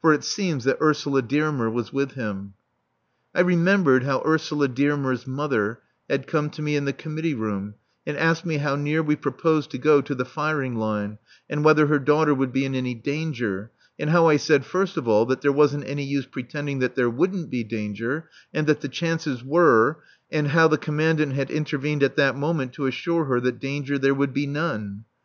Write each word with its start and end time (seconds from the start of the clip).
For 0.00 0.12
it 0.12 0.24
seems 0.24 0.64
that 0.64 0.80
Ursula 0.82 1.22
Dearmer 1.22 1.70
was 1.70 1.92
with 1.92 2.14
him. 2.14 2.54
I 3.32 3.38
remembered 3.42 4.02
how 4.02 4.20
Ursula 4.26 4.66
Dearmer's 4.66 5.28
mother 5.28 5.78
had 6.08 6.26
come 6.26 6.50
to 6.50 6.60
me 6.60 6.74
in 6.74 6.86
the 6.86 6.92
committee 6.92 7.34
room 7.34 7.74
and 8.04 8.16
asked 8.16 8.44
me 8.44 8.56
how 8.56 8.74
near 8.74 9.00
we 9.00 9.14
proposed 9.14 9.70
to 9.70 9.78
go 9.78 10.00
to 10.00 10.12
the 10.12 10.24
firing 10.24 10.74
line, 10.74 11.18
and 11.48 11.62
whether 11.62 11.86
her 11.86 12.00
daughter 12.00 12.34
would 12.34 12.52
be 12.52 12.64
in 12.64 12.74
any 12.74 12.96
danger, 12.96 13.70
and 13.96 14.10
how 14.10 14.26
I 14.26 14.38
said, 14.38 14.66
first 14.66 14.96
of 14.96 15.06
all, 15.06 15.24
that 15.26 15.40
there 15.40 15.52
wasn't 15.52 15.86
any 15.86 16.02
use 16.02 16.26
pretending 16.26 16.80
that 16.80 16.96
there 16.96 17.08
wouldn't 17.08 17.48
be 17.48 17.62
danger, 17.62 18.28
and 18.52 18.66
that 18.66 18.80
the 18.80 18.88
chances 18.88 19.44
were 19.44 20.00
and 20.32 20.48
how 20.48 20.66
the 20.66 20.78
Commandant 20.78 21.34
had 21.34 21.48
intervened 21.48 22.02
at 22.02 22.16
that 22.16 22.36
moment 22.36 22.72
to 22.72 22.86
assure 22.86 23.26
her 23.26 23.38
that 23.38 23.60
danger 23.60 23.98
there 24.00 24.14
would 24.14 24.34
be 24.34 24.48
none. 24.48 25.04